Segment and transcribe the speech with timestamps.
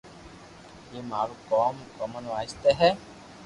[0.93, 2.89] جيم مارو ڪوم ڪومن وائس تو ھي